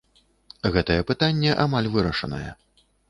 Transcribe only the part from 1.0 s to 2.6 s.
пытанне амаль вырашанае.